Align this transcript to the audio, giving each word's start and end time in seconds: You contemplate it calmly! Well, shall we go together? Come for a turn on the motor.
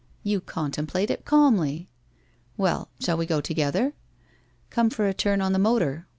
You 0.23 0.41
contemplate 0.41 1.11
it 1.11 1.25
calmly! 1.25 1.87
Well, 2.57 2.89
shall 2.99 3.17
we 3.17 3.27
go 3.27 3.39
together? 3.39 3.93
Come 4.71 4.89
for 4.89 5.07
a 5.07 5.13
turn 5.13 5.41
on 5.41 5.53
the 5.53 5.59
motor. 5.59 6.07